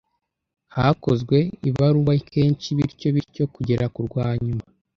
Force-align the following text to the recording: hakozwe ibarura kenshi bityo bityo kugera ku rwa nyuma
hakozwe 0.75 1.37
ibarura 1.69 2.13
kenshi 2.31 2.67
bityo 2.77 3.07
bityo 3.15 3.43
kugera 3.53 3.85
ku 3.93 3.99
rwa 4.07 4.27
nyuma 4.45 4.63